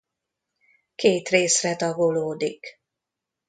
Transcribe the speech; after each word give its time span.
Két 0.95 1.29
részre 1.29 1.75
tagolódik. 1.75 2.81